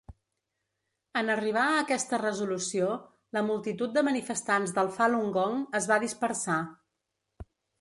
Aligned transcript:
En 1.19 1.27
arribar 1.33 1.65
a 1.73 1.75
aquesta 1.81 2.19
resolució, 2.21 2.87
la 3.39 3.45
multitud 3.51 3.93
de 3.99 4.05
manifestants 4.09 4.75
del 4.79 4.93
Falun 4.99 5.31
Gong 5.37 5.63
es 5.83 5.91
va 5.93 6.01
dispersar. 6.07 6.61